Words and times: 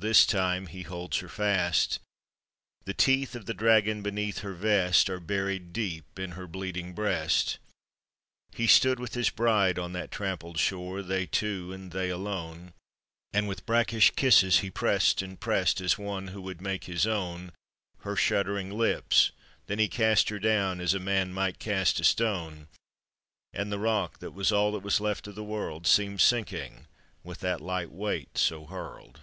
This 0.00 0.24
time 0.24 0.68
he 0.68 0.82
holds 0.82 1.16
her 1.18 1.28
fast; 1.28 1.98
The 2.84 2.94
teeth 2.94 3.34
of 3.34 3.46
the 3.46 3.52
dragon 3.52 4.00
beneath 4.00 4.42
her 4.46 4.54
vest 4.54 5.10
Are 5.10 5.18
buried 5.18 5.72
deep 5.72 6.20
in 6.20 6.38
her 6.38 6.46
bleeding 6.46 6.92
breast. 6.92 7.58
He 8.52 8.68
stood 8.68 9.00
with 9.00 9.14
his 9.14 9.30
bride 9.30 9.76
on 9.76 9.94
that 9.94 10.12
trampled 10.12 10.56
shore— 10.60 11.02
They 11.02 11.26
two, 11.26 11.72
and 11.72 11.90
they 11.90 12.10
alone— 12.10 12.74
And 13.34 13.48
with 13.48 13.66
brackish 13.66 14.12
kisses 14.12 14.60
he 14.60 14.70
pressed 14.70 15.20
and 15.20 15.40
pressed 15.40 15.80
As 15.80 15.98
one 15.98 16.28
who 16.28 16.42
would 16.42 16.60
make 16.60 16.84
his 16.84 17.04
own 17.04 17.50
Her 18.02 18.14
shuddering 18.14 18.70
lips; 18.70 19.32
then 19.66 19.80
he 19.80 19.88
cast 19.88 20.28
her 20.28 20.38
down 20.38 20.80
As 20.80 20.94
a 20.94 21.00
man 21.00 21.32
might 21.32 21.58
cast 21.58 21.98
a 21.98 22.04
stone, 22.04 22.68
And 23.52 23.72
the 23.72 23.80
rock 23.80 24.20
that 24.20 24.30
was 24.30 24.52
all 24.52 24.70
that 24.70 24.84
was 24.84 25.00
left 25.00 25.26
of 25.26 25.34
the 25.34 25.42
world 25.42 25.88
Seemed 25.88 26.20
sinking 26.20 26.86
with 27.24 27.40
that 27.40 27.60
light 27.60 27.90
weight 27.90 28.38
so 28.38 28.64
hurled. 28.64 29.22